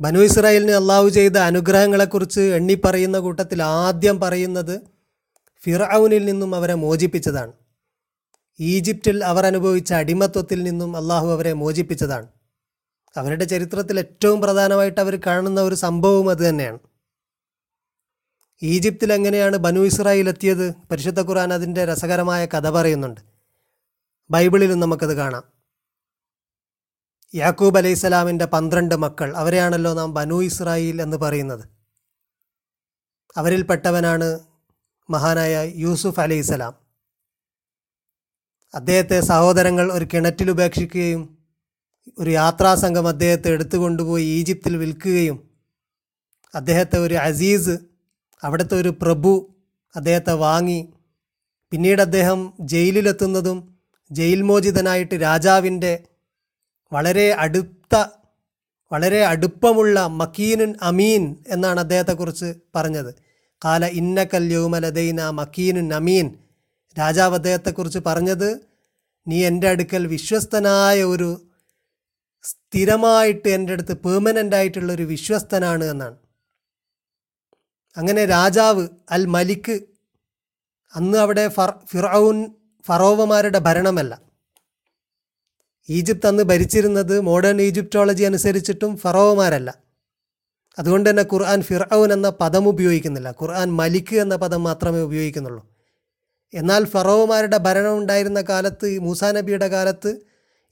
[0.00, 4.80] ബനു ഇസ്രായേലിന് അള്ളാഹു ചെയ്ത അനുഗ്രഹങ്ങളെക്കുറിച്ച് എണ്ണിപ്പറയുന്ന കൂട്ടത്തിൽ ആദ്യം പറയുന്നത്
[5.64, 7.52] ഫിറൌനിൽ നിന്നും അവരെ മോചിപ്പിച്ചതാണ്.
[8.60, 12.26] ഈജിപ്തിൽ അവർ അനുഭവിച്ച അടിമത്വത്തിൽ നിന്നും അള്ളാഹു അവരെ മോചിപ്പിച്ചതാണ്.
[13.16, 16.78] അവരുടെ ചരിത്രത്തിൽ ഏറ്റവും പ്രധാനമായിട്ട് അവർ കാണുന്ന ഒരു സംഭവവും അത് തന്നെയാണ്.
[18.62, 20.74] ഈജിപ്തിൽ എങ്ങനെയാണ് ബനു ഇസ്രായേൽ എത്തിയത്?
[20.90, 23.20] പരിശുദ്ധ ഖുർആൻ അതിന്റെ രസകരമായ കഥ പറയുന്നുണ്ട്.
[24.30, 25.53] ബൈബിളിലും നമുക്കത് കാണാം.
[27.34, 31.64] യാക്കൂബ് അലൈഹി സ്വലാമിന്റെ പന്ത്രണ്ട് മക്കൾ അവരെയാണല്ലോ നാം ബനു ഇസ്രായേൽ എന്ന് പറയുന്നത്.
[33.36, 34.38] അവരിൽപ്പെട്ടവനാണ്
[35.10, 36.74] മഹാനായ യൂസുഫ് അലൈഹി സ്വലാം.
[38.74, 41.22] അദ്ദേഹത്തെ സഹോദരങ്ങൾ ഒരു കിണറ്റിൽ ഉപേക്ഷിക്കുകയും
[42.18, 45.50] ഒരു യാത്രാസംഘം അദ്ദേഹത്തെ എടുത്തുകൊണ്ടുപോയി ഈജിപ്തിൽ വിൽക്കുകയും
[46.54, 47.78] അദ്ദേഹത്തെ ഒരു അസീസ്
[48.44, 49.32] അവിടുത്തെ ഒരു പ്രഭു
[49.96, 50.80] അദ്ദേഹത്തെ വാങ്ങി.
[51.70, 53.78] പിന്നീട് അദ്ദേഹം ജയിലിലെത്തുന്നതും
[54.10, 56.06] ജയിൽ മോചിതനായിട്ട് രാജാവിന്റെ
[56.94, 57.94] വളരെ അടുത്ത
[58.92, 63.14] വളരെ അടുപ്പമുള്ള മക്കീനുൻ അമീൻ എന്നാണ് അദ്ദേഹത്തെക്കുറിച്ച് പറഞ്ഞത്.
[63.64, 66.26] കാല ഇന്നക്കൽ യൗമലദൈന മക്കീനുൻ അമീൻ.
[66.98, 68.48] രാജാവ് അദ്ദേഹത്തെക്കുറിച്ച് പറഞ്ഞത്
[69.28, 71.40] നീ എന്റെ അടുക്കൽ വിശ്വസ്തനായ ഒരു
[72.42, 76.16] സ്ഥിരമായിട്ട് എന്റെ അടുത്ത് പെർമനന്റ് ആയിട്ടുള്ള ഒരു വിശ്വസ്തനാണ് എന്നാണ്.
[77.96, 79.76] അങ്ങനെ രാജാവ് അൽ മലിക്ക്
[80.94, 82.38] അന്ന് അവിടെ ഫർ ഫിറൌൻ
[82.86, 84.23] ഫറോവമാരുടെ ഭരണമല്ല.
[85.88, 89.74] ഈജിപ്ത് അന്ന് ഭരിച്ചിരുന്നത് മോഡേൺ ഈജിപ്റ്റോളജി അനുസരിച്ചിട്ടും ഫറോവമാരല്ല.
[90.78, 93.34] അതുകൊണ്ട് തന്നെ ഖുർആൻ ഫിറൌൻ എന്ന പദം ഉപയോഗിക്കുന്നില്ല.
[93.42, 95.66] ഖുർആൻ മലിക്ക് എന്ന പദം മാത്രമേ ഉപയോഗിക്കുന്നുള്ളൂ.
[96.54, 100.20] എന്നാൽ ഫറോവമാരുടെ ഭരണം ഉണ്ടായിരുന്ന കാലത്ത് മൂസാ നബിയുടെ കാലത്ത്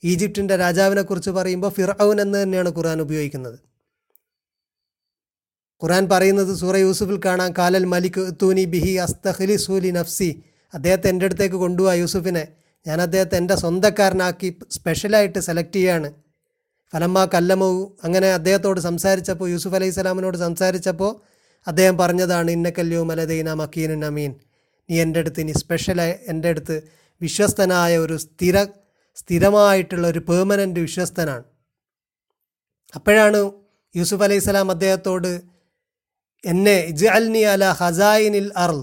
[0.03, 3.59] ഈജിപ്തിന്റെ രാജാവിനെക്കുറിച്ച് പറയുമ്പോൾ ഫിറൌൻ എന്ന് തന്നെയാണ് ഖുർആൻ ഉപയോഗിക്കുന്നത്.
[5.83, 7.53] ഖുർആൻ പറയുന്നത് സൂറ യൂസുഫിൽ കാണാം.
[7.57, 12.47] കാലൽ മലിക് തൂനി ബിഹി അസ്തഹലി സൂലി നഫ്സി അദ്ദേഹത്തെ എന്റെ അടുത്തേക്ക് കൊണ്ടുപോവാ യൂസുഫിനെ.
[12.87, 16.09] ഞാൻ അദ്ദേഹത്തെ എന്റെ സ്വന്തക്കാരനാക്കി സ്പെഷ്യലായിട്ട് സെലക്ട് ചെയ്യാണ്.
[16.93, 17.69] ഫലമ്മ കല്ലമൂ
[18.03, 21.21] അങ്ങനെ അദ്ദേഹത്തോട് സംസാരിച്ചപ്പോൾ യൂസുഫ് അലൈഹി സ്വലാമിനോട് സംസാരിച്ചപ്പോൾ
[21.67, 24.31] അദ്ദേഹം പറഞ്ഞതാണ് ഇന്നക്കല്യോ മലദൈന മക്കീനു നമീൻ
[24.89, 26.83] നീ എന്റെ അടുത്ത് ഇനി സ്പെഷ്യലായി എന്റെ അടുത്ത്
[27.21, 28.63] വിശ്വസ്തനായ ഒരു സ്ഥിര
[29.17, 31.43] സ്ഥിരമായിട്ടുള്ള ഒരു പെർമനന്റ് വിശ്വസ്തനാണ്.
[32.95, 33.51] അപ്പോഴാണ്
[33.95, 35.41] യൂസുഫ് അലൈഹി സ്വലാം അദ്ദേഹത്തോട്
[36.43, 38.79] എന്നെ ഇജ് അൽനി അല ഹസായിനിൽ അർൾ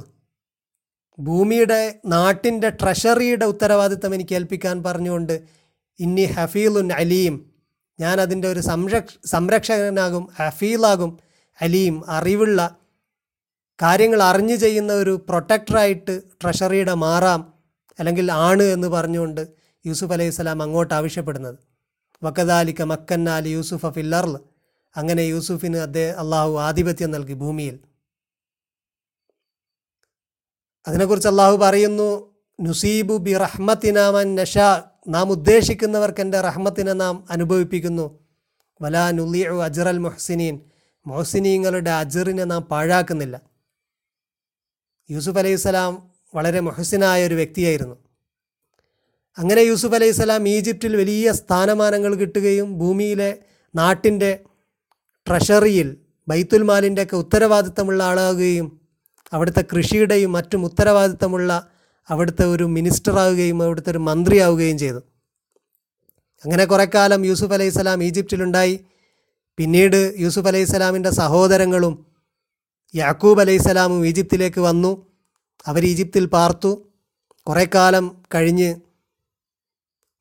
[1.20, 5.42] ഭൂമിയുടെ നാട്ടിന്റെ ട്രഷറിയുടെ ഉത്തരവാദിത്തം എനിക്ക് ഏൽപ്പിക്കാൻ പറഞ്ഞുകൊണ്ട്
[6.00, 7.34] ഇന്നി ഹഫീലുൻ അലീം
[8.00, 11.18] ഞാൻ അതിന്റെ ഒരു സംരക്ഷ സംരക്ഷകനാകും ഹഫീലാകും
[11.62, 12.76] അലീം അറിവുള്ള
[13.82, 17.52] കാര്യങ്ങൾ അറിഞ്ഞു ചെയ്യുന്ന ഒരു പ്രൊട്ടക്ടറായിട്ട് ട്രഷറിയുടെ മാറാം
[17.98, 19.48] അല്ലെങ്കിൽ ആണ് എന്ന് പറഞ്ഞുകൊണ്ട്
[19.86, 21.58] യൂസുഫ് അലൈഹി സ്വലാം അങ്ങോട്ട് ആവശ്യപ്പെടുന്നത്.
[22.24, 24.38] വക്കദാലിക്ക മക്കന്നാലി യൂസുഫ് ഫില്ലർൽ
[24.96, 27.76] അങ്ങനെ യൂസുഫിന് അദ്ദേഹം അള്ളാഹു ആധിപത്യം നൽകി ഭൂമിയിൽ.
[30.88, 34.58] അതിനെക്കുറിച്ച് അള്ളാഹു പറയുന്നു നുസീബു ബി റഹ്മത്തിനാമൻ നഷ.
[35.08, 38.18] നാം ഉദ്ദേശിക്കുന്നവർക്ക് എന്റെ റഹ്മത്തിനെ നാം അനുഭവിപ്പിക്കുന്നു.
[38.82, 40.60] വലാ നുലിയു അജറൽ മൊഹ്സിനീൻ.
[41.06, 43.40] മൊഹ്സിനീങ്ങളുടെ അജറിനെ നാം പാഴാക്കുന്നില്ല.
[45.10, 47.96] യൂസുഫ് അലൈഹിസ്സലാം വളരെ മൊഹസിനായ ഒരു വ്യക്തിയായിരുന്നു.
[49.38, 53.38] അങ്ങനെ യൂസുഫ് അലൈഹിസ്സലാം ഈജിപ്തിൽ വലിയ സ്ഥാനമാനങ്ങൾ കിട്ടുകയും ഭൂമിയിലെ
[53.74, 54.38] നാട്ടിന്റെ
[55.28, 55.96] ട്രഷറിയിൽ
[56.28, 58.79] ബൈത്തുൽ മാലിന്റെയൊക്കെ ഉത്തരവാദിത്തമുള്ള ആളാകുകയും
[59.32, 61.66] അവിടുത്തെ കൃഷിയുടെയും മറ്റും ഉത്തരവാദിത്തമുള്ള
[62.10, 64.98] അവിടുത്തെ ഒരു മിനിസ്റ്റർ ആവുകയും അവിടുത്തെ ഒരു മന്ത്രിയാവുകയും ചെയ്തു.
[66.44, 68.84] അങ്ങനെ കുറേ കാലം യൂസുഫ് അലൈഹി സ്വലാം ഈജിപ്തിലുണ്ടായി.
[69.56, 72.06] പിന്നീട് യൂസുഫ് അലൈഹി സ്വലാമിന്റെ സഹോദരങ്ങളും
[72.94, 75.06] യാക്കൂബ് അലൈഹി സ്വലാമും ഈജിപ്തിലേക്ക് വന്നു.
[75.66, 76.92] അവർ ഈജിപ്തിൽ പാർത്തു.
[77.42, 78.80] കുറേ കാലം കഴിഞ്ഞ്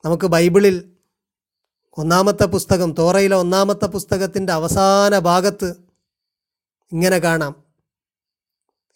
[0.06, 0.91] നമുക്ക് ബൈബിളിൽ
[1.97, 5.76] ഒന്നാമത്തെ പുസ്തകം തോറയിലെ ഒന്നാമത്തെ പുസ്തകത്തിന്റെ അവസാന ഭാഗത്ത്
[6.91, 7.69] ഇങ്ങനെ കാണാം.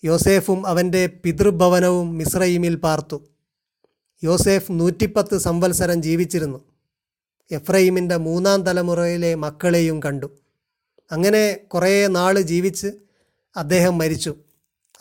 [0.03, 3.21] യോസേഫും അവന്റെ പിതൃഭവനവും മിസ്രൈമിൽ പാർത്തു.
[4.23, 6.63] യോസേഫ് നൂറ്റിപ്പത്ത് സംവത്സരം ജീവിച്ചിരുന്നു.
[7.51, 10.29] എഫ്രൈമിന്റെ മൂന്നാം തലമുറയിലെ മക്കളെയും കണ്ടു.
[11.11, 12.87] അങ്ങനെ കുറേ നാൾ ജീവിച്ച്
[13.57, 14.35] അദ്ദേഹം മരിച്ചു.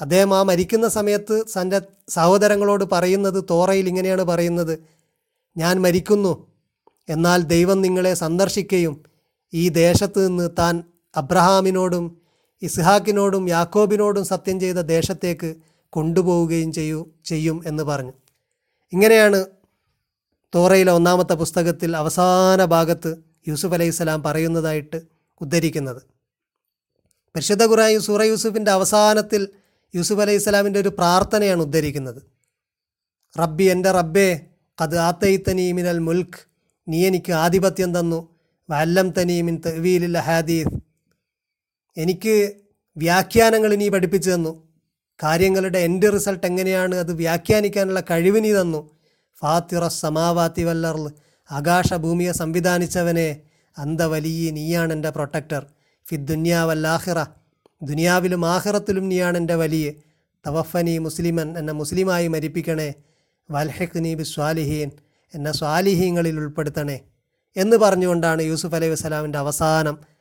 [0.01, 4.79] അദ്ദേഹം ആ മരിക്കുന്ന സമയത്ത് തന്റെ സഹോദരങ്ങളോട് പറയുന്നത് തോറയിൽ ഇങ്ങനെയാണ് പറയുന്നത്
[5.57, 6.47] ഞാൻ മരിക്കുന്നു
[7.09, 9.03] എന്നാൽ ദൈവം നിങ്ങളെ സന്ദർശിക്കുകയും
[9.55, 10.83] ഈ ദേശത്ത് നിന്ന് താൻ
[11.17, 12.22] അബ്രഹാമിനോടും
[12.63, 15.55] ഇസ്ഹാക്കിനോടും യാക്കോബിനോടും സത്യം ചെയ്ത ദേശത്തേക്ക്
[15.89, 18.13] കൊണ്ടുപോവുകയും ചെയ്യൂ ചെയ്യും എന്ന് പറഞ്ഞു.
[18.93, 19.47] ഇങ്ങനെയാണ്
[20.55, 23.17] തോറയിലെ ഒന്നാമത്തെ പുസ്തകത്തിൽ അവസാന ഭാഗത്ത്
[23.49, 25.03] യൂസുഫ് അലൈഹി സ്വലാം പറയുന്നതായിട്ട്
[25.41, 26.03] ഉദ്ധരിക്കുന്നത്.
[27.37, 29.49] പരിശുദ്ധ ഖുറാൻ സൂറ യൂസുഫിന്റെ അവസാനത്തിൽ
[29.95, 32.23] യൂസുഫ് അലൈഹി സ്വലാമിന്റെ ഒരു പ്രാർത്ഥനയാണ് ഉദ്ധരിക്കുന്നത്.
[33.41, 34.41] റബ്ബി എന്റെ റബ്ബേ
[34.81, 36.39] അത് ആത്തയിത്തനീ മിനൽ മുൽക്ക്
[36.89, 38.29] നീ എനിക്ക് ആധിപത്യം തന്നു
[38.71, 40.92] വല്ലം തനീമിൻ തെവീലില്ല ഹാദീസ്
[41.97, 42.53] എനിക്ക്
[42.97, 44.69] വ്യാഖ്യാനങ്ങൾ നീ പഠിപ്പിച്ചു തന്നു.
[45.23, 48.91] കാര്യങ്ങളുടെ എന്റെ റിസൾട്ട് എങ്ങനെയാണ് അത് വ്യാഖ്യാനിക്കാനുള്ള കഴിവ് നീ തന്നു.
[49.41, 51.13] ഫാത്തിറ സമാവാത്തി വല്ലർ
[51.51, 53.41] ആകാശഭൂമിയെ സംവിധാനിച്ചവനെ
[53.79, 55.67] അന്ത വലിയ നീയാണ് എന്റെ പ്രൊട്ടക്ടർ
[56.09, 57.25] ഫി ദുന്യാവല്ലാഹിറ
[57.83, 59.93] ദുനിയാവിലും ആഹിറത്തിലും നീയാണ് എന്റെ വലിയ.
[60.47, 62.95] തവഫനി മുസ്ലിമൻ എന്നെ മുസ്ലിമായി മരിപ്പിക്കണേ.
[63.51, 64.91] വൽഹഖ്നി ബി സ്വാലിഹീൻ
[65.35, 67.01] എന്നെ സ്വാലിഹീങ്ങളിൽ ഉൾപ്പെടുത്തണേ.
[67.57, 70.12] എന്ന് പറഞ്ഞുകൊണ്ടാണ് യൂസുഫ് അലൈഹി വസ്സലാമിന്റെ അവസാനം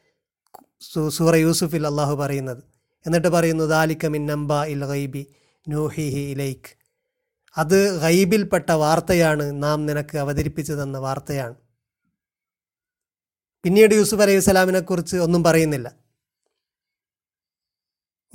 [0.81, 2.63] സൂറ യൂസുഫിൽ അള്ളാഹു പറയുന്നത്.
[3.07, 5.25] എന്നിട്ട് പറയുന്നു ദാലിക്ക നമ്പ ഇൽ ഗൈബി
[5.69, 6.77] നൂഹിഹി ഇലൈക്ക്
[7.57, 11.55] അത് ഗൈബിൽപ്പെട്ട വാർത്തയാണ് നാം നിനക്ക് അവതരിപ്പിച്ചു തന്ന വാർത്തയാണ്.
[13.63, 15.91] പിന്നീട് യൂസുഫ് അലൈഹി സ്വലാമിനെക്കുറിച്ച് ഒന്നും പറയുന്നില്ല.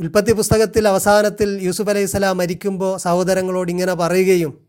[0.01, 4.67] ഉൽപ്പത്തി പുസ്തകത്തിൽ അവസാനത്തിൽ യൂസുഫ് അലൈഹി സ്വലാം മരിക്കുമ്പോൾ സഹോദരങ്ങളോട് ഇങ്ങനെ പറയുകയും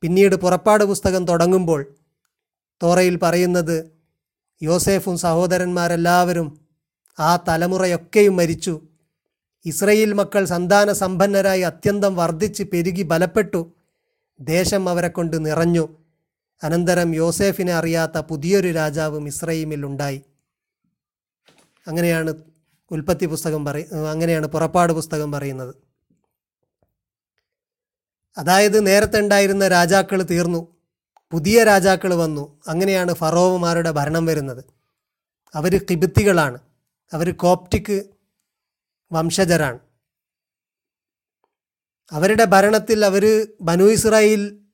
[0.00, 1.94] പിന്നീട് പുറപ്പാട് പുസ്തകം തുടങ്ങുമ്പോൾ
[2.82, 3.90] തോറയിൽ പറയുന്നത്
[4.62, 6.67] യോസേഫും സഹോദരന്മാരെല്ലാവരും
[7.18, 8.80] ആ തലമുറയൊക്കെയും മരിച്ചു.
[9.64, 13.72] ഇസ്രയേൽ മക്കൾ സന്താന സമ്പന്നരായി അത്യന്തം വർദ്ധിച്ച് പെരുകി ബലപ്പെട്ടു.
[14.40, 15.88] ദേശം അവരെ കൊണ്ട് നിറഞ്ഞു.
[16.62, 20.22] അനന്തരം യോസേഫിനെ അറിയാത്ത പുതിയൊരു രാജാവും ഇസ്രയീമിൽ ഉണ്ടായി.
[21.86, 22.34] അങ്ങനെയാണ്
[22.90, 23.78] ഉൽപ്പത്തി പുസ്തകം പറ
[24.10, 25.74] അങ്ങനെയാണ് പുറപ്പാട് പുസ്തകം പറയുന്നത്.
[28.38, 30.76] അതായത് നേരത്തെ ഉണ്ടായിരുന്ന രാജാക്കൾ തീർന്നു.
[31.30, 32.60] പുതിയ രാജാക്കൾ വന്നു.
[32.68, 34.64] അങ്ങനെയാണ് ഫറോവമാരുടെ ഭരണം വരുന്നത്.
[35.54, 36.58] അവർ കിബിത്തികളാണ്.
[37.12, 38.10] അവർ കോപ്റ്റിക്
[39.12, 39.78] വംശജരാണ്.
[42.10, 44.64] അവരുടെ ഭരണത്തിൽ അവർ ബനു ഇസ്രായേൽ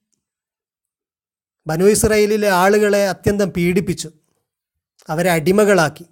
[1.67, 4.11] ബനു ഇസ്രായേലിലെ ആളുകളെ അത്യന്തം പീഡിപ്പിച്ചു.
[5.09, 6.07] അവരെ അടിമകളാക്കി.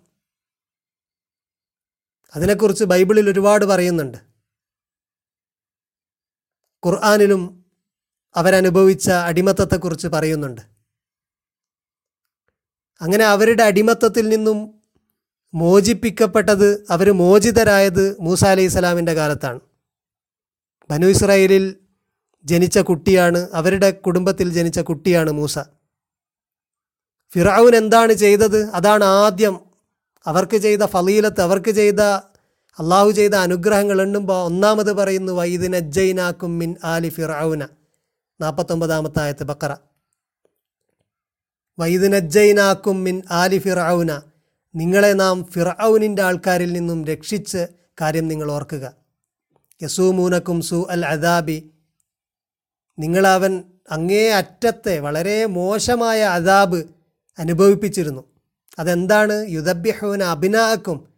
[2.34, 4.18] അതിനെക്കുറിച്ച് ബൈബിളിൽ ഒരുപാട് പറയുന്നുണ്ട്.
[6.86, 7.66] ഖുർആാനിലും
[8.36, 10.60] അവരനുഭവിച്ച അടിമത്തത്തെക്കുറിച്ച് പറയുന്നുണ്ട്.
[13.00, 14.81] അങ്ങനെ അവരുടെ അടിമത്തത്തിൽ നിന്നും
[15.54, 19.60] മോചിപ്പിക്കപ്പെട്ടത് അവർ മോചിതരായത് മൂസ അലൈഹി സ്വലാമിന്റെ കാലത്താണ്.
[20.90, 21.76] ബനു ഇസ്രായേലിൽ
[22.44, 25.58] ജനിച്ച കുട്ടിയാണ് അവരുടെ കുടുംബത്തിൽ ജനിച്ച കുട്ടിയാണ് മൂസ.
[27.32, 28.64] ഫിറാവുൻ എന്താണ് ചെയ്തത്?
[28.64, 29.60] അതാണ് ആദ്യം
[30.26, 32.00] അവർക്ക് ചെയ്ത ഫലീലത്ത് അവർക്ക് ചെയ്ത
[32.78, 37.68] അള്ളാഹു ചെയ്ത അനുഗ്രഹങ്ങൾ എണ്ണുമ്പോൾ ഒന്നാമത് പറയുന്നു വൈദിന ജൈനാക്കും മിൻ ആലി ഫിറാവുന
[38.40, 39.76] നാൽപ്പത്തൊമ്പതാമത്തെ ആയത്ത് ബക്കറ.
[41.78, 44.31] വൈദിന ജൈനാക്കും മിൻ ആലി ഫിറാവുന
[44.74, 47.66] നിങ്ങളെ നാം ഫിറൌനിന്റെ ആൾക്കാരിൽ നിന്നും രക്ഷിച്ച്
[48.00, 48.92] കാര്യം നിങ്ങൾ ഓർക്കുക.
[49.82, 51.70] യസൂമൂനക്കും സു അൽ അദാബി.
[52.98, 56.84] നിങ്ങളവൻ അങ്ങേ അറ്റത്തെ വളരെ മോശമായ അദാബ്
[57.38, 58.24] അനുഭവിപ്പിച്ചിരുന്നു.
[58.78, 59.46] അതെന്താണ്?
[59.48, 61.08] യുദ്ധഭ്യഹൂന അഭിനാക്കും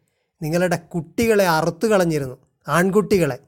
[0.42, 2.36] നിങ്ങളുടെ കുട്ടികളെ അറുത്തു കളഞ്ഞിരുന്നു.
[2.68, 3.38] ആൺകുട്ടികളെ.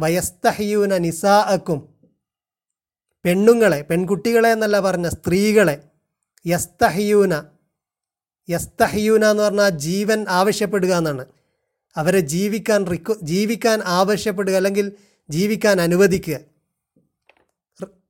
[0.00, 1.94] വയസ്തഹ്യൂന നിസാഅക്കും.
[3.24, 5.82] പെണ്ണുങ്ങളെ പെൺകുട്ടികളെ എന്നല്ല പറഞ്ഞ സ്ത്രീകളെ.
[6.46, 7.42] യസ്തഹ്യൂന
[8.50, 11.24] യസ്തഹ്യൂന എന്ന് പറഞ്ഞാൽ ജീവൻ ആവശ്യപ്പെടുക എന്നാണ്.
[11.96, 14.92] അവരെ ജീവിക്കാൻ റിക്വ ജീവിക്കാൻ ആവശ്യപ്പെടുക അല്ലെങ്കിൽ
[15.30, 16.38] ജീവിക്കാൻ അനുവദിക്കുക.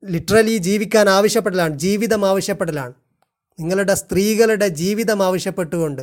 [0.04, 2.92] ലിറ്ററലി ജീവിക്കാൻ ആവശ്യപ്പെടലാണ് ജീവിതം ആവശ്യപ്പെടലാണ്.
[3.60, 6.02] നിങ്ങളുടെ സ്ത്രീകളുടെ ജീവിതം ആവശ്യപ്പെട്ടുകൊണ്ട്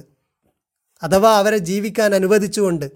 [1.03, 2.91] അഥവാ അവരെ ജീവിക്കാൻ അനുവദിച്ചുകൊണ്ട്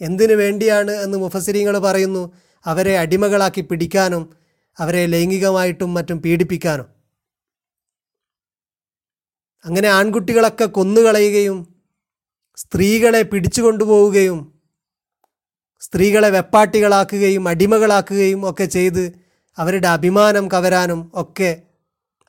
[0.00, 2.32] എന്തിനു വേണ്ടിയാണ് എന്ന് മുഫസിരിങ്ങൾ പറയുന്നു
[2.66, 4.36] അവരെ അടിമകളാക്കി പിടിക്കാനും
[4.78, 6.93] അവരെ ലൈംഗികമായിട്ടും മറ്റും പീഡിപ്പിക്കാനും.
[9.64, 11.74] അങ്ങനെ ആൺകുട്ടികളൊക്കെ കൊന്നുകളയുകയും
[12.56, 14.60] സ്ത്രീകളെ പിടിച്ചു കൊണ്ടുപോവുകയും
[15.80, 19.12] സ്ത്രീകളെ വെപ്പാട്ടികളാക്കുകയും അടിമകളാക്കുകയും ഒക്കെ ചെയ്ത്
[19.58, 21.62] അവരുടെ അഭിമാനം കവരാനും ഒക്കെ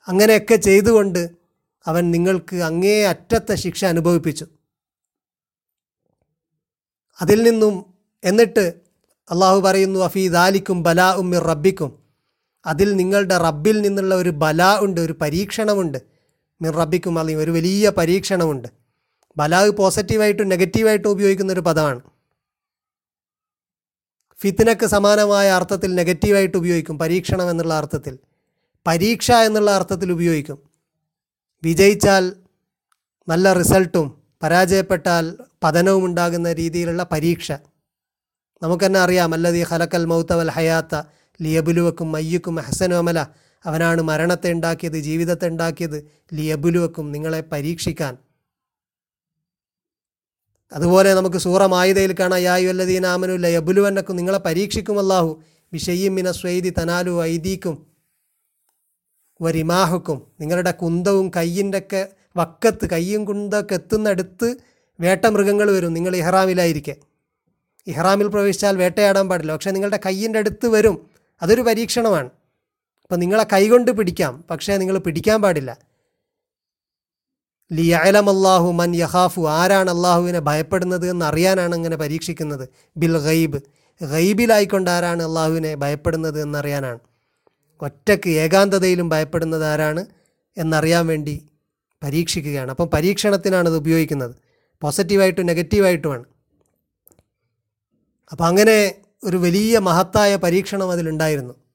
[0.08, 1.30] അങ്ങനെയൊക്കെ ചെയ്തുകൊണ്ട്
[1.86, 4.46] അവൻ നിങ്ങൾക്ക് അങ്ങേ അറ്റത്തെ ശിക്ഷ അനുഭവിപ്പിച്ചു.
[7.20, 8.74] അതിൽ നിന്നും എന്നിട്ട്
[9.30, 11.98] അള്ളാഹു പറയുന്നു അഫീ ദാലിക്കും ബലാ ഉമ്മിർ റബ്ബിക്കും.
[12.66, 16.15] അതിൽ നിങ്ങളുടെ റബ്ബിൽ നിന്നുള്ള ഒരു ബല ഉണ്ട് ഒരു പരീക്ഷണമുണ്ട്.
[16.60, 18.68] മിർ റബ്ബിക്കും അല്ലെങ്കിൽ ഒരു വലിയ പരീക്ഷണമുണ്ട്.
[19.36, 22.00] ബലാഗ് പോസിറ്റീവായിട്ടും നെഗറ്റീവായിട്ടും ഉപയോഗിക്കുന്ന ഒരു പദമാണ്.
[24.40, 28.18] ഫിത്തിനക്ക് സമാനമായ അർത്ഥത്തിൽ നെഗറ്റീവായിട്ട് ഉപയോഗിക്കും പരീക്ഷണം എന്നുള്ള അർത്ഥത്തിൽ.
[28.86, 30.58] പരീക്ഷ എന്നുള്ള അർത്ഥത്തിൽ ഉപയോഗിക്കും.
[31.64, 32.32] വിജയിച്ചാൽ
[33.28, 37.52] നല്ല റിസൾട്ടും പരാജയപ്പെട്ടാൽ പതനവും ഉണ്ടാകുന്ന രീതിയിലുള്ള പരീക്ഷ.
[38.62, 41.02] നമുക്കെന്നെ അറിയാം അല്ലതീ ഹലക്കൽ മൗത്തവൽ ഹയാത്ത
[41.42, 43.26] ലിയബുലുവക്കും മയ്യക്കും ഹസനോമല
[43.66, 48.16] അവനാണ് മരണത്തെ ഉണ്ടാക്കിയത് ജീവിതത്തെ ഉണ്ടാക്കിയത് ലിയബുലുവക്കും നിങ്ങളെ പരീക്ഷിക്കാൻ.
[50.72, 55.42] അതുപോലെ നമുക്ക് സൂറ മായുതയിൽ കാണാം യായു അല്ലദീൻ ആമനു ലയബുലുവന്നക്കും നിങ്ങളെ പരീക്ഷിക്കും അല്ലാഹു
[55.72, 57.86] വിഷയ്യം മിന സ്വൈദി തനാലു ഐദീക്കും
[59.42, 60.26] വരിമാഹുക്കും.
[60.40, 64.56] നിങ്ങളുടെ കുന്തവും കയ്യിന്റെ ഒക്കെ വക്കത്ത് കയ്യും കുന്തൊക്കെ എത്തുന്നടുത്ത്
[65.00, 66.96] വേട്ടമൃഗങ്ങൾ വരും നിങ്ങൾ ഇഹ്റാമിലായിരിക്കെ.
[67.86, 71.10] ഇഹ്റാമിൽ പ്രവേശിച്ചാൽ വേട്ടയാടാൻ പാടില്ല പക്ഷേ നിങ്ങളുടെ കയ്യിന്റെ അടുത്ത് വരും
[71.42, 72.30] അതൊരു പരീക്ഷണമാണ്.
[73.06, 75.78] അപ്പം നിങ്ങളെ കൈകൊണ്ട് പിടിക്കാം പക്ഷേ നിങ്ങൾ പിടിക്കാൻ പാടില്ല.
[77.72, 82.68] ലിയലം അള്ളാഹു മൻ യഹാഫു ആരാണ് അള്ളാഹുവിനെ ഭയപ്പെടുന്നത് എന്ന് അറിയാനാണ് അങ്ങനെ പരീക്ഷിക്കുന്നത്.
[82.96, 83.60] ബിൽ ഗൈബ്
[84.02, 86.98] ഗൈബിലായിക്കൊണ്ട് ആരാണ് അള്ളാഹുവിനെ ഭയപ്പെടുന്നത് എന്നറിയാനാണ്.
[87.80, 90.06] ഒറ്റയ്ക്ക് ഏകാന്തതയിലും ഭയപ്പെടുന്നത് ആരാണ്
[90.56, 91.48] എന്നറിയാൻ വേണ്ടി
[92.02, 92.70] പരീക്ഷിക്കുകയാണ്.
[92.70, 94.34] അപ്പം പരീക്ഷണത്തിനാണ് ഇത് ഉപയോഗിക്കുന്നത്.
[94.80, 96.24] പോസിറ്റീവായിട്ടും നെഗറ്റീവായിട്ടുമാണ്.
[98.32, 98.94] അപ്പം അങ്ങനെ
[99.24, 101.65] ഒരു വലിയ മഹത്തായ പരീക്ഷണം അതിലുണ്ടായിരുന്നു.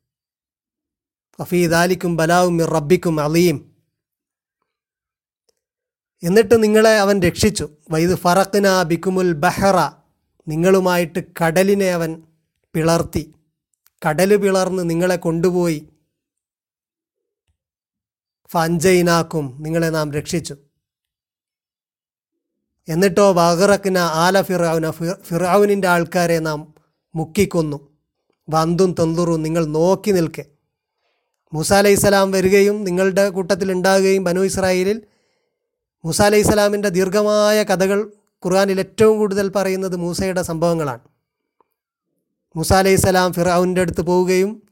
[1.41, 3.75] അഫീദാലിക്കും ബലാവും മിർ റബ്ബിക്കും അലീം.
[6.23, 7.69] എന്നിട്ട് നിങ്ങളെ അവൻ രക്ഷിച്ചു.
[7.91, 9.65] വൈദ് ഫറക്കിന ബിക്കുമുൽ ബഹ്റ
[10.47, 12.23] നിങ്ങളുമായിട്ട് കടലിനെ അവൻ
[12.73, 13.33] പിളർത്തി.
[14.09, 15.89] കടൽ പിളർന്ന് നിങ്ങളെ കൊണ്ടുപോയി.
[18.47, 20.57] ഫഞ്ചൈനാക്കും നിങ്ങളെ നാം രക്ഷിച്ചു.
[22.87, 26.73] എന്നിട്ടോ വഹറക്കിന ആല ഫിറൌന ഫിറൌനിന്റെ ആൾക്കാരെ നാം
[27.15, 27.97] മുക്കിക്കൊന്നു.
[28.49, 30.45] വന്തും തൊന്തുറും നിങ്ങൾ നോക്കി നിൽക്കെ.
[31.53, 35.01] മൂസ അലൈഹി സ്വലാം വരികയും നിങ്ങളുടെ കൂട്ടത്തിൽ ഉണ്ടാകുകയും ബനു ഇസ്രായേലിൽ
[36.05, 38.11] മൂസ അലൈഹി സ്വലാമിന്റെ ദീർഘമായ കഥകൾ
[38.45, 40.99] ഖുർആാനിൽ ഏറ്റവും കൂടുതൽ പറയുന്നത് മൂസയുടെ സംഭവങ്ങളാണ്.
[42.55, 44.63] മൂസ അലൈഹി സ്വലാം ഫിറൌന്റെ അടുത്ത് പോവുകയും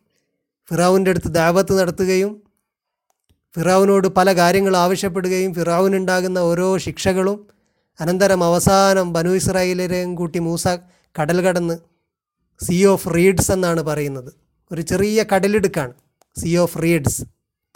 [0.69, 2.43] ഫിറാവുന്റെ അടുത്ത് ദാവത്ത് നടത്തുകയും
[3.55, 7.48] ഫിറാവുനോട് പല കാര്യങ്ങൾ ആവശ്യപ്പെടുകയും ഫിറാവുനുണ്ടാകുന്ന ഓരോ ശിക്ഷകളും
[8.01, 10.67] അനന്തരം അവസാനം ബനു ഇസ്രായേലരെയും കൂട്ടി മൂസ
[11.21, 11.77] കടൽ കടന്ന്
[12.65, 14.33] സീ ഓഫ് റീഡ്സ് എന്നാണ് പറയുന്നത്.
[14.71, 15.93] ഒരു ചെറിയ കടലിടുക്കാണ്.
[16.36, 17.24] സീ ഓഫ് റീഡ്സ്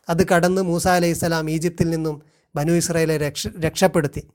[0.10, 2.22] അത് കടന്ന് മൂസ അലൈഹിസ്സലാം ഈജിപ്തിൽ നിന്നും
[2.56, 4.28] ബനു ഇസ്രയേലെ രക്ഷ രക്ഷപ്പെടുത്തി.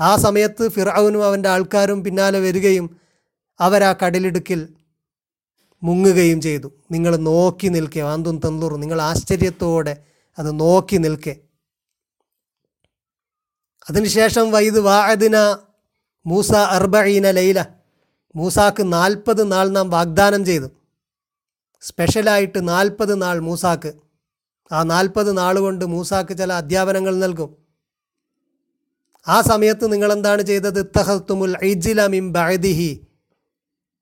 [0.00, 3.00] ആ സമയത്ത് ഫിറാവുനും അവന്റെ ആൾക്കാരും പിന്നാലെ വരികയും
[3.60, 4.68] അവരാ കടലിടുക്കിൽ
[5.82, 6.72] മുങ്ങുകയും ചെയ്തു.
[6.90, 9.96] നിങ്ങൾ നോക്കി നിൽക്കെ വാന്തും തന്തൂർ നിങ്ങൾ ആശ്ചര്യത്തോടെ
[10.38, 11.36] അത് നോക്കി നിൽക്കെ.
[13.90, 15.56] അതിനുശേഷം വൈദ് വാഅദിന
[16.26, 17.66] മൂസ അർബീന ലൈല.
[18.36, 20.70] മൂസാക്ക് നാൽപ്പത് നാൾ നാം വാഗ്ദാനം ചെയ്തു.
[21.86, 23.92] സ്പെഷ്യലായിട്ട് നാൽപ്പത് നാൾ മൂസാക്ക്.
[24.72, 27.56] ആ നാൽപ്പത് നാൾ കൊണ്ട് മൂസാക്ക് ചില അധ്യാപനങ്ങൾ നൽകും.
[29.28, 30.80] ആ സമയത്ത് നിങ്ങളെന്താണ് ചെയ്തത്?
[30.80, 33.06] ഇത്തഹത്തുമുൽ ഐജില മിം ബഅദിഹി.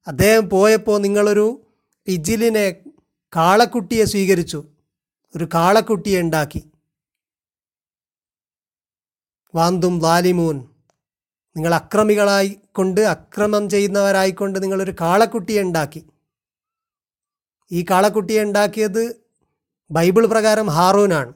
[0.06, 1.66] അദ്ദേഹം പോയപ്പോൾ നിങ്ങളൊരു
[2.06, 2.76] ഇജിലിനെ
[3.36, 4.64] കാളക്കുട്ടിയെ സ്വീകരിച്ചു.
[5.36, 6.70] ഒരു കാളക്കുട്ടിയെ ഉണ്ടാക്കി.
[9.54, 10.56] വാന്തും ലാലിമൂൻ.
[11.56, 16.06] നിങ്ങൾ അക്രമികളായിക്കൊണ്ട് അക്രമം ചെയ്യുന്നവരായിക്കൊണ്ട് നിങ്ങളൊരു കാളക്കുട്ടിയെ ഉണ്ടാക്കി.
[17.72, 19.14] ഈ കാളക്കുട്ടിയെ ഉണ്ടാക്കിയത്
[19.90, 21.32] ബൈബിൾ പ്രകാരം ഹാറൂനാണ്.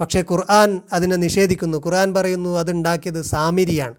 [0.00, 1.78] പക്ഷേ ഖുർആൻ അതിനെ നിഷേധിക്കുന്നു.
[1.78, 3.94] ഖുർആൻ പറയുന്നു അതുണ്ടാക്കിയത് സാമിരിയാണ്.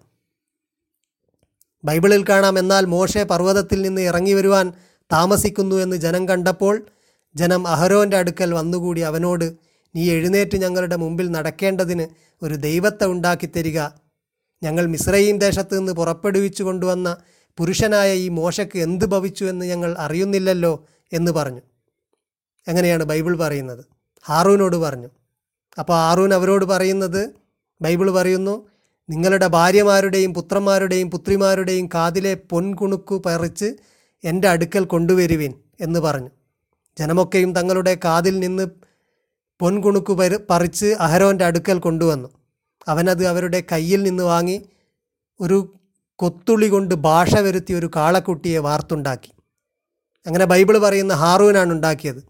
[1.85, 4.73] ബൈബിളിൽ കാണാം എന്നാൽ മോശെ പർവതത്തിൽ നിന്ന് ഇറങ്ങി വരുവാൻ
[5.11, 6.85] താമസിക്കുന്നു എന്ന് ജനം കണ്ടപ്പോൾ
[7.35, 9.53] ജനം അഹരോന്റെ അടുക്കൽ വന്നുകൂടി അവനോട്
[9.95, 12.07] നീ എഴുന്നേറ്റ് ഞങ്ങളുടെ മുമ്പിൽ നടക്കേണ്ടതിന്
[12.41, 13.81] ഒരു ദൈവത്തെ ഉണ്ടാക്കിത്തരിക
[14.63, 17.17] ഞങ്ങൾ മിസ്രയീം ദേശത്ത് നിന്ന് പുറപ്പെടുവിച്ചു കൊണ്ടുവന്ന
[17.57, 20.85] പുരുഷനായ ഈ മോശയ്ക്ക് എന്ത് ഭവിച്ചു എന്ന് ഞങ്ങൾ അറിയുന്നില്ലല്ലോ.
[21.13, 21.61] എന്ന് പറഞ്ഞു.
[22.67, 23.85] എങ്ങനെയാണ് ബൈബിൾ പറയുന്നത്?
[24.25, 25.07] ഹാറൂനോട് പറഞ്ഞു.
[25.79, 27.33] അപ്പോൾ ഹാറൂൻ അവരോട് പറയുന്നത്
[27.81, 28.69] ബൈബിൾ പറയുന്നു
[29.09, 33.75] നിങ്ങളുടെ ഭാര്യമാരുടെയും പുത്രന്മാരുടെയും പുത്രിമാരുടെയും കാതിലെ പൊൻകുണുക്കു പറിച്ച്
[34.23, 36.29] എന്റെ അടുക്കൽ കൊണ്ടുവരുവിൻ എന്ന് പറഞ്ഞു.
[36.99, 38.67] ജനമൊക്കെയും തങ്ങളുടെ കാതിൽ നിന്ന്
[39.59, 42.29] പൊൻകുണുക്കു പരി പറിച്ച് അഹരോന്റെ അടുക്കൽ കൊണ്ടുവന്നു.
[42.87, 44.69] അവനത് അവരുടെ കയ്യിൽ നിന്ന് വാങ്ങി
[45.39, 45.73] ഒരു
[46.15, 49.31] കൊത്തുളി കൊണ്ട് ഭാഷ വരുത്തി ഒരു കാളക്കുട്ടിയെ വാർത്തുണ്ടാക്കി.
[50.25, 52.21] അങ്ങനെ ബൈബിൾ പറയുന്ന ഹാറൂനാണ് ഉണ്ടാക്കിയത്.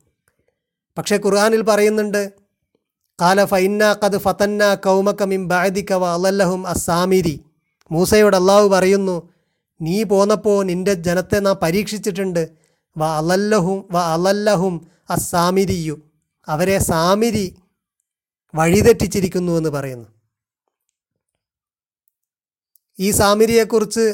[0.97, 2.21] പക്ഷേ ഖുർആാനിൽ പറയുന്നുണ്ട്
[3.19, 7.35] കാല ഫൈന്ന കത് ഫതന്ന കൗമക ബാദിക്കവ അലല്ലഹും അസാമിരി
[7.91, 9.15] മൂസയോട് അള്ളാഹു പറയുന്നു
[9.81, 12.43] നീ പോന്നപ്പോൾ നിന്റെ ജനത്തെ നാം പരീക്ഷിച്ചിട്ടുണ്ട്
[12.95, 14.73] വ അലല്ലഹും വ അലല്ലഹും
[15.09, 15.95] അസാമിരിയു
[16.47, 17.45] അവരെ സാമിരി
[18.53, 20.07] വഴിതെറ്റിച്ചിരിക്കുന്നു എന്ന് പറയുന്നു.
[23.00, 24.05] ഈ സാമിരിയെക്കുറിച്ച്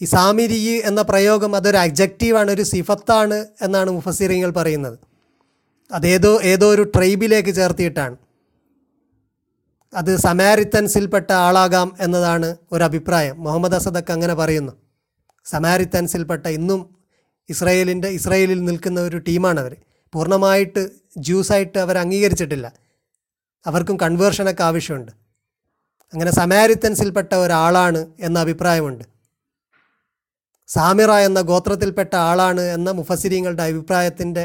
[0.00, 4.98] ഈ സാമിരി എന്ന പ്രയോഗം അതൊരു അബ്ജക്റ്റീവാണ് ഒരു സിഫത്താണ് എന്നാണ് മുഫസിറിങ്ങൾ പറയുന്നത്.
[5.92, 8.16] അതേതോ ഏതോ ഒരു ട്രൈബിലേക്ക് ചേർത്തിയിട്ടാണ്.
[9.94, 14.72] അത് സമാരിത്തൻസിൽപ്പെട്ട ആളാകാം എന്നതാണ് ഒരു അഭിപ്രായം മുഹമ്മദ് അസദക്ക് അങ്ങനെ പറയുന്നു.
[15.44, 16.96] സമാരിത്തൻസിൽപ്പെട്ട ഇന്നും
[17.50, 19.76] ഇസ്രയേലിന്റെ ഇസ്രയേലിൽ നിൽക്കുന്ന ഒരു ടീമാണ് അവർ.
[20.12, 20.88] പൂർണമായിട്ട്
[21.18, 22.72] ജ്യൂസായിട്ട് അവർ അംഗീകരിച്ചിട്ടില്ല.
[23.66, 25.12] അവർക്കും കൺവേർഷനൊക്കെ ആവശ്യമുണ്ട്.
[26.12, 29.17] അങ്ങനെ സമാരിത്തൻസിൽപ്പെട്ട ഒരാളാണ് എന്ന അഭിപ്രായമുണ്ട്.
[30.68, 34.44] സാമിറ എന്ന ഗോത്രത്തിൽപ്പെട്ട ആളാണ് എന്ന മുഫസിരിങ്ങളുടെ അഭിപ്രായത്തിന്റെ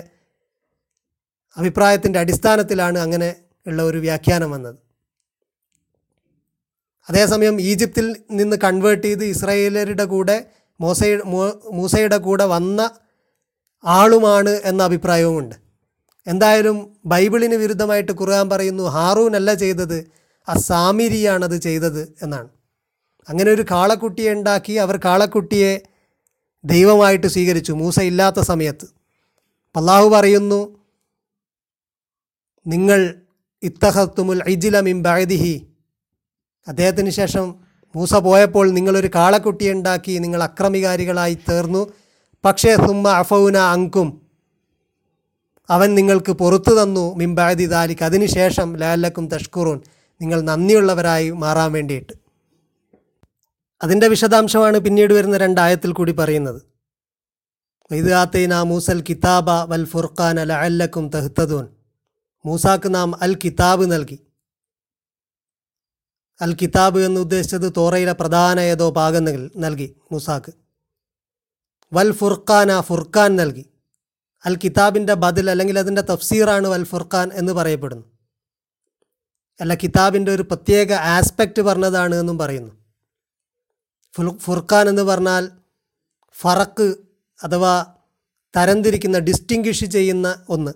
[1.58, 3.30] അഭിപ്രായത്തിന്റെ അടിസ്ഥാനത്തിലാണ് അങ്ങനെ
[3.68, 4.78] ഉള്ള ഒരു വ്യാഖ്യാനം വന്നത്.
[7.10, 10.38] അതേസമയം ഈജിപ്തിൽ നിന്ന് കൺവേർട്ട് ചെയ്ത് ഇസ്രയേലരുടെ കൂടെ
[10.80, 11.02] മോസ
[11.80, 12.82] മൂസയുടെ കൂടെ വന്ന
[13.84, 15.56] ആളുമാണ് എന്ന അഭിപ്രായവുമുണ്ട്.
[16.28, 19.98] എന്തായാലും ബൈബിളിന് വിരുദ്ധമായിട്ട് ഖുർആൻ പറയുന്നു ഹാറൂൻ അല്ല ചെയ്തത്
[20.68, 22.50] സാമിരിയാണത് ചെയ്തത് എന്നാണ്.
[23.28, 25.74] അങ്ങനെ ഒരു കാളക്കുട്ടിയെ ഉണ്ടാക്കി അവർ കാളക്കുട്ടിയെ
[26.66, 27.72] ദൈവമായിട്ട് സ്വീകരിച്ചു.
[27.72, 28.86] മൂസ ഇല്ലാത്ത സമയത്ത്.
[29.76, 30.84] അള്ളാഹു പറയുന്നു
[32.68, 33.22] നിങ്ങൾ
[33.64, 35.68] ഇത്തഹത്തുമുൽ ഐജില മിം ബഅദിഹി.
[36.68, 37.56] അദ്ദേഹത്തിന് ശേഷം
[37.96, 41.94] മൂസ പോയപ്പോൾ നിങ്ങളൊരു കാളക്കുട്ടി ഉണ്ടാക്കി നിങ്ങൾ അക്രമികാരികളായി തീർന്നു.
[42.46, 44.22] പക്ഷേ സുമ്മ അഫൗന അങ്കും.
[45.70, 49.82] അവൻ നിങ്ങൾക്ക് പുറത്തു തന്നു മിംബാദി ദാലിക്ക് അതിനുശേഷം ലാലക്കും തഷ്കുറൂൻ.
[50.22, 52.23] നിങ്ങൾ നന്ദിയുള്ളവരായി മാറാൻ വേണ്ടിയിട്ട്.
[53.84, 56.62] അതിന്റെ വിശദാംശമാണ് പിന്നീട് വരുന്ന രണ്ടായത്തിൽ കൂടി പറയുന്നത്.
[57.92, 61.68] ഇത് ആത്തേന മൂസൽ കിതാബ വൽ ഫുർഖാൻ അല അല്ലക്കും തെഹ്തദൂൻ.
[62.46, 64.20] മൂസാക്ക് നാം അൽ കിതാബ് നൽകി.
[66.42, 69.26] അൽ കിതാബ് എന്ന് ഉദ്ദേശിച്ചത് തോറയിലെ പ്രധാന ഏതോ ഭാഗം
[69.58, 70.52] നൽകി മൂസാക്ക്.
[71.94, 73.66] വൽ ഫുർഖാന ഫുർഖാൻ നൽകി.
[74.46, 78.04] അൽ കിതാബിന്റെ ബദൽ അല്ലെങ്കിൽ അതിന്റെ തഫ്സീറാണ് വൽ ഫുർഖാൻ എന്ന് പറയപ്പെടുന്നു.
[79.62, 82.83] അല്ല കിതാബിന്റെ ഒരു പ്രത്യേക ആസ്പെക്റ്റ് പറഞ്ഞതാണ് എന്നും പറയുന്നു.
[84.38, 85.52] ഫുർഖാൻ എന്ന് പറഞ്ഞാൽ
[86.32, 86.96] ഫറക്ക്
[87.44, 87.96] അഥവാ
[88.58, 90.72] തരംതിരിക്കുന്ന ഡിസ്റ്റിങ്വിഷ് ചെയ്യുന്ന ഒന്ന്.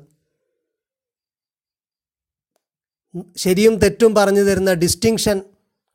[3.37, 5.41] ശരിയും തെറ്റും പറഞ്ഞു തരുന്ന ഡിസ്റ്റിങ്ഷൻ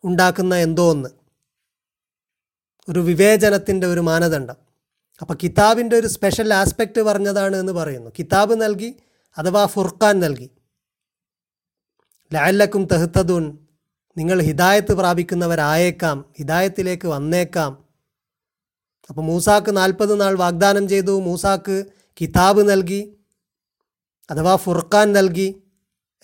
[0.04, 1.08] ഉണ്ടാക്കുന്ന എന്തോ ഒന്ന്.
[2.88, 4.56] ഒരു വിവേചനത്തിന്റെ ഒരു മാനദണ്ഡം.
[5.20, 8.10] അപ്പോൾ കിതാബിന്റെ ഒരു സ്പെഷ്യൽ ആസ്പെക്റ്റ് പറഞ്ഞതാണ് എന്ന് പറയുന്നു.
[8.18, 8.96] കിതാബ് നൽകി
[9.38, 10.50] അഥവാ ഫുർഖാൻ നൽകി.
[12.32, 13.61] ലാലക്കും തെഹ്തദൂൻ
[14.16, 17.84] നിങ്ങൾ ഹിദായത്ത് പ്രാപിക്കുന്നവരായേക്കാം ഹിദായത്തിലേക്ക് വന്നേക്കാം.
[19.10, 21.84] അപ്പോൾ മൂസാക്ക് നാൽപ്പത് നാൾ വാഗ്ദാനം ചെയ്തു മൂസാക്ക്
[22.20, 23.16] കിതാബ് നൽകി
[24.30, 25.62] അഥവാ ഫുർഖാൻ നൽകി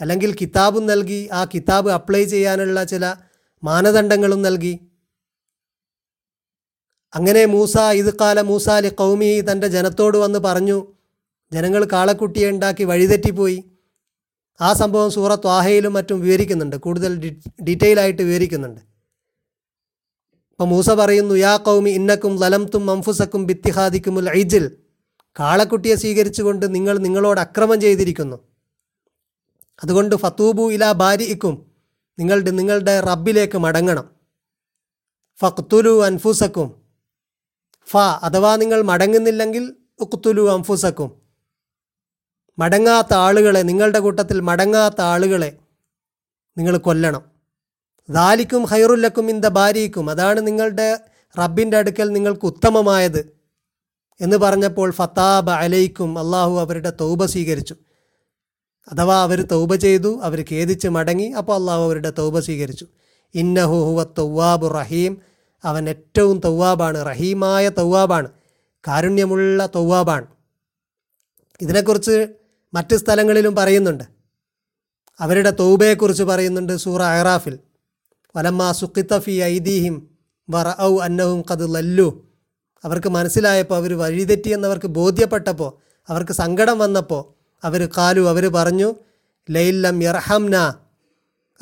[0.00, 3.14] അല്ലെങ്കിൽ കിതാബും നൽകി ആ കിതാബ് അപ്ലൈ ചെയ്യാനുള്ള ചില
[3.64, 4.74] മാനദണ്ഡങ്ങളും നൽകി.
[7.14, 10.86] അങ്ങനെ മൂസ ഇത് കാല മൂസ അലി കൗമി തന്റെ ജനത്തോട് വന്ന് പറഞ്ഞു
[11.52, 13.64] ജനങ്ങൾ കാളക്കുട്ടിയെ ഉണ്ടാക്കി വഴിതെറ്റിപ്പോയി.
[14.60, 16.76] ആ സംഭവം സൂറത്ത് ആഹയിലും മറ്റും വിവരിക്കുന്നുണ്ട്.
[16.76, 18.80] കൂടുതൽ ഡീറ്റെയിൽ ആയിട്ട് വിവരിക്കുന്നുണ്ട്.
[20.50, 24.70] അപ്പോൾ മൂസ പറയുന്നു യാ കൗമി ഇന്നക്കും ലലംത്തും മംഫുസക്കും ബിത്തിഹാദിക്കുമുൽ ഐജിൽ
[25.40, 28.36] കാളക്കുട്ടിയെ സ്വീകരിച്ചുകൊണ്ട് നിങ്ങൾ നിങ്ങളോട് അക്രമം ചെയ്തിരിക്കുന്നു.
[29.82, 31.66] അതുകൊണ്ട് ഫത്തൂബു ഇല ബാരിക്കും
[32.18, 34.10] നിങ്ങളുടെ നിങ്ങളുടെ റബ്ബിലേക്ക് മടങ്ങണം.
[35.40, 36.74] ഫക്തുലു അൻഫുസക്കും.
[37.90, 41.17] ഫ അഥവാ നിങ്ങൾ മടങ്ങുന്നില്ലെങ്കിൽ ഉഖ്തുലു അൻഫുസക്കും.
[42.58, 45.56] മടങ്ങാത്ത ആളുകളെ നിങ്ങളുടെ കൂട്ടത്തിൽ മടങ്ങാത്ത ആളുകളെ
[46.58, 47.22] നിങ്ങൾ കൊല്ലണം.
[48.10, 51.00] ദാലിക്കും ഹൈറുല്ലക്കും ഇന്ത ഭാര്യയ്ക്കും അതാണ് നിങ്ങളുടെ
[51.38, 53.38] റബ്ബിന്റെ അടുക്കൽ നിങ്ങൾക്ക് ഉത്തമമായത്
[54.20, 57.74] എന്ന് പറഞ്ഞപ്പോൾ ഫത്താബ അലൈക്കും അള്ളാഹു അവരുടെ തൗബ സ്വീകരിച്ചു.
[58.92, 62.86] അഥവാ അവർ തൗബ ചെയ്തു അവർ ഖേദിച്ച് മടങ്ങി അപ്പോൾ അള്ളാഹു അവരുടെ തൗബ സ്വീകരിച്ചു.
[63.34, 65.18] ഇന്നഹു ഹുവ തൗവാബു റഹീം.
[65.64, 68.28] അവൻ ഏറ്റവും തൗവാബാണ് റഹീമായ തൗവാബാണ്
[68.88, 70.26] കാരുണ്യമുള്ള തൗവാബാണ്.
[71.60, 72.28] ഇതിനെക്കുറിച്ച്
[72.74, 74.04] മറ്റ് സ്ഥലങ്ങളിലും പറയുന്നുണ്ട്.
[75.20, 77.58] അവരുടെ തൗബയെക്കുറിച്ച് പറയുന്നുണ്ട് സൂറ അഹ്റാഫിൽ.
[78.36, 80.08] വലമ്മ സുഖിത്തഫി ഐദീഹിം
[80.50, 82.24] വറ ഔ അന്നഹും കത് ലല്ലു.
[82.84, 85.72] അവർക്ക് മനസ്സിലായപ്പോൾ അവർ വഴിതെറ്റിയെന്നവർക്ക് ബോധ്യപ്പെട്ടപ്പോൾ
[86.08, 87.22] അവർക്ക് സങ്കടം വന്നപ്പോൾ
[87.64, 88.94] അവർ കാലു അവർ പറഞ്ഞു
[89.50, 90.74] ലൈല്ലം യർഹംന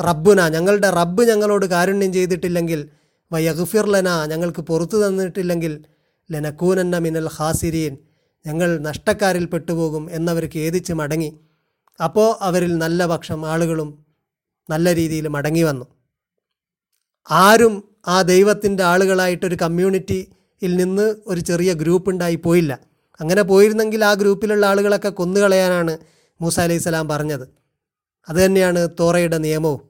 [0.01, 0.49] റബ്ബുന.
[0.49, 2.91] ഞങ്ങളുടെ റബ്ബ് ഞങ്ങളോട് കാരുണ്യം ചെയ്തിട്ടില്ലെങ്കിൽ
[3.33, 5.85] വയഗ്ഫിർലന ഞങ്ങൾക്ക് പുറത്തു തന്നിട്ടില്ലെങ്കിൽ
[6.33, 7.99] ലനക്കൂനന്ന മിനൽ ഹാസിരീൻ
[8.47, 11.41] ഞങ്ങൾ നഷ്ടക്കാരിൽ പെട്ടുപോകും എന്നവർ ഖേദിച്ച് മടങ്ങി?
[12.05, 14.05] അപ്പോൾ അവരിൽ നല്ല പക്ഷം ആളുകളും
[14.71, 15.87] നല്ല രീതിയിൽ മടങ്ങി വന്നു.
[17.31, 22.79] ആരും ആ ദൈവത്തിന്റെ ആളുകളായിട്ടൊരു കമ്മ്യൂണിറ്റിയിൽ നിന്ന് ഒരു ചെറിയ ഗ്രൂപ്പ് ഉണ്ടായി പോയില്ല.
[23.21, 25.99] അങ്ങനെ പോയിരുന്നെങ്കിൽ ആ ഗ്രൂപ്പിലുള്ള ആളുകളൊക്കെ കൊന്നുകളയാനാണ്
[26.41, 27.49] മൂസ അലൈഹി സ്വലാം പറഞ്ഞത്.
[28.29, 29.81] അതുതന്നെയാണ് തോറയുടെ നിയമവും.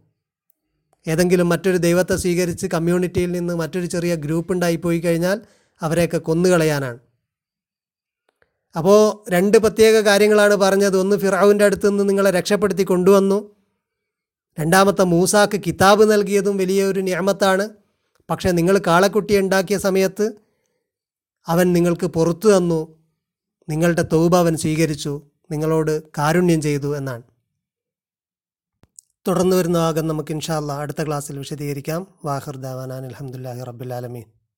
[1.08, 5.40] ഏതെങ്കിലും മറ്റൊരു ദൈവത്തെ സ്വീകരിച്ച് കമ്മ്യൂണിറ്റിയിൽ നിന്ന് മറ്റൊരു ചെറിയ ഗ്രൂപ്പ് ഉണ്ടായി പോയി കഴിഞ്ഞാൽ
[5.82, 6.98] അവരെയൊക്കെ കൊന്നുകളയാനാണ്.
[8.76, 10.96] അപ്പോൾ രണ്ട് പ്രത്യേക കാര്യങ്ങളാണ് പറഞ്ഞത്.
[10.96, 13.56] ഒന്ന് ഫിറാവിന്റെ അടുത്ത് നിന്ന് നിങ്ങളെ രക്ഷപ്പെടുത്തി കൊണ്ടുവന്നു.
[14.60, 17.68] രണ്ടാമത്തെ മൂസാക്ക് കിതാബ് നൽകിയതും വലിയൊരു നിയമത്താണ്.
[18.30, 20.32] പക്ഷേ നിങ്ങൾ കാളക്കുട്ടി ഉണ്ടാക്കിയ സമയത്ത്
[21.46, 22.98] അവൻ നിങ്ങൾക്ക് പുറത്തു തന്നു.
[23.68, 25.22] നിങ്ങളുടെ തൗബ അവൻ സ്വീകരിച്ചു.
[25.50, 27.22] നിങ്ങളോട് കാരുണ്യം ചെയ്തു എന്നാണ്.
[29.28, 32.06] തുടർന്ന് വരുന്ന ഭാഗം നമുക്ക് ഇൻഷാല്ല അടുത്ത ക്ലാസ്സിൽ വിശദീകരിക്കാം.
[32.24, 34.35] വാഹിർ ദാവാനാൻ അലഹമുല്ലാഹി റബ്ബുലാലമീൻ